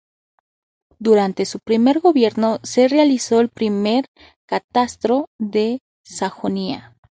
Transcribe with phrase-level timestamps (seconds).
[0.97, 4.05] Durante su gobierno se realizó el primer
[4.47, 6.97] catastro de Sajonia.